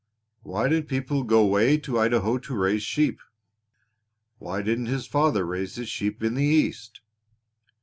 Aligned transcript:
Why 0.41 0.67
did 0.67 0.87
people 0.87 1.21
go 1.21 1.45
way 1.45 1.77
to 1.77 1.99
Idaho 1.99 2.39
to 2.39 2.55
raise 2.55 2.81
sheep? 2.81 3.19
Why 4.39 4.63
didn't 4.63 4.87
his 4.87 5.05
father 5.05 5.45
raise 5.45 5.75
his 5.75 5.89
sheep 5.89 6.23
in 6.23 6.33
the 6.33 6.41
East? 6.43 7.01